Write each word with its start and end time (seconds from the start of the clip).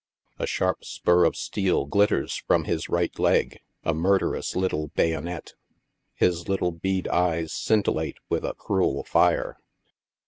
A 0.39 0.47
sharp 0.47 0.83
spur 0.83 1.25
of 1.25 1.35
steel 1.35 1.85
glitters 1.85 2.35
from 2.47 2.63
his 2.63 2.89
right 2.89 3.13
leg— 3.19 3.59
a 3.83 3.93
murderous 3.93 4.55
little 4.55 4.87
bayonet. 4.87 5.53
His 6.15 6.49
little 6.49 6.71
bead 6.71 7.07
eyes 7.07 7.53
scintillate 7.53 8.17
with 8.27 8.43
a 8.43 8.55
cruel 8.55 9.03
fire. 9.03 9.59